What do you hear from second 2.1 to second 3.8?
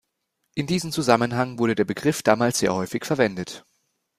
damals sehr häufig verwendet.